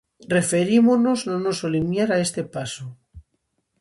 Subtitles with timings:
[0.37, 2.85] Referímonos no noso limiar a este paso.